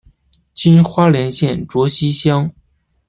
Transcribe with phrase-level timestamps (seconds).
[0.55, 2.49] 今花莲县卓溪乡。